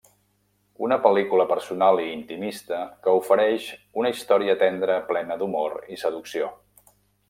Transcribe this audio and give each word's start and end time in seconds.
Una 0.87 0.95
pel·lícula 1.03 1.45
personal 1.51 2.01
i 2.07 2.09
intimista 2.15 2.81
que 3.05 3.15
oferix 3.21 3.69
una 4.05 4.15
història 4.17 4.59
tendra 4.67 5.01
plena 5.15 5.43
d'humor 5.43 5.81
i 5.99 6.05
seducció. 6.07 6.55